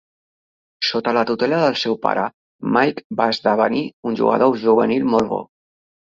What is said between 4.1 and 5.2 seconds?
un jugador juvenil